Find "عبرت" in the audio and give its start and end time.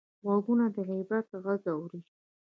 0.99-1.29